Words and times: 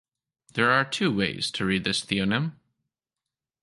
There 0.55 0.71
are 0.71 0.83
two 0.83 1.15
ways 1.15 1.51
to 1.51 1.63
read 1.63 1.83
this 1.83 2.03
theonym. 2.03 2.53